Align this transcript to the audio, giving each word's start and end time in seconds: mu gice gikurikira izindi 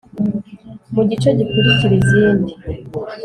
mu 0.93 1.01
gice 1.09 1.29
gikurikira 1.37 1.93
izindi 2.01 2.51